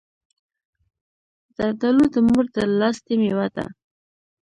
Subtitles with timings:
[1.55, 3.65] زردالو د مور د لاستی مېوه ده.